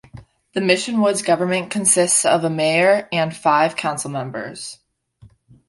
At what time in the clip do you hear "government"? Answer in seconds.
1.21-1.69